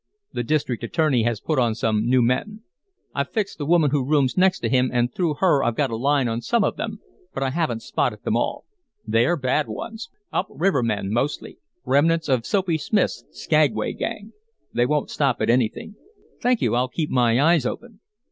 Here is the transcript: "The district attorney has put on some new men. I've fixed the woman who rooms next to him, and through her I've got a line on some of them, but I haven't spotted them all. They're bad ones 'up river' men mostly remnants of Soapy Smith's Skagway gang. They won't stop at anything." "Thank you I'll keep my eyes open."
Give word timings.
"The 0.33 0.41
district 0.41 0.83
attorney 0.83 1.21
has 1.25 1.39
put 1.39 1.59
on 1.59 1.75
some 1.75 2.09
new 2.09 2.23
men. 2.23 2.63
I've 3.13 3.29
fixed 3.29 3.59
the 3.59 3.67
woman 3.67 3.91
who 3.91 4.03
rooms 4.03 4.35
next 4.35 4.61
to 4.61 4.67
him, 4.67 4.89
and 4.91 5.13
through 5.13 5.35
her 5.35 5.63
I've 5.63 5.75
got 5.75 5.91
a 5.91 5.95
line 5.95 6.27
on 6.27 6.41
some 6.41 6.63
of 6.63 6.75
them, 6.75 7.01
but 7.35 7.43
I 7.43 7.51
haven't 7.51 7.83
spotted 7.83 8.23
them 8.23 8.35
all. 8.35 8.65
They're 9.05 9.37
bad 9.37 9.67
ones 9.67 10.09
'up 10.33 10.47
river' 10.49 10.81
men 10.81 11.11
mostly 11.13 11.59
remnants 11.85 12.29
of 12.29 12.47
Soapy 12.47 12.79
Smith's 12.79 13.23
Skagway 13.29 13.93
gang. 13.93 14.33
They 14.73 14.87
won't 14.87 15.11
stop 15.11 15.39
at 15.39 15.51
anything." 15.51 15.97
"Thank 16.41 16.63
you 16.63 16.73
I'll 16.73 16.87
keep 16.87 17.11
my 17.11 17.39
eyes 17.39 17.67
open." 17.67 17.99